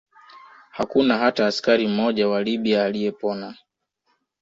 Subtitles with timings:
[0.71, 3.55] Hakuna hata askari mmoja wa Libya aliyepona